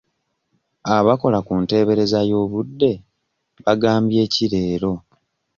Abakola 0.97 1.39
ku 1.45 1.53
nteebereza 1.61 2.19
y'obudde 2.29 2.91
bagambye 3.65 4.21
ki 4.33 4.45
leero? 4.53 4.93